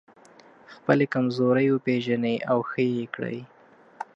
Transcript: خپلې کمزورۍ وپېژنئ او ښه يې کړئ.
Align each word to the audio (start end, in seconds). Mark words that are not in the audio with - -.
خپلې 0.73 1.05
کمزورۍ 1.13 1.67
وپېژنئ 1.69 2.37
او 2.51 2.59
ښه 2.69 2.81
يې 2.95 3.05
کړئ. 3.15 3.37